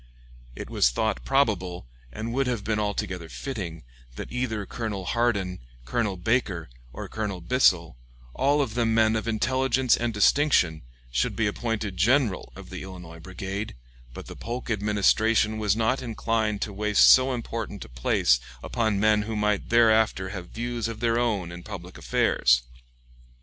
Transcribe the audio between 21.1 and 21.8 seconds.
own in